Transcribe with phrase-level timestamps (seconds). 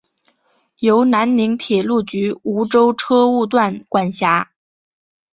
[0.79, 4.51] 由南宁铁路局梧州车务段管辖。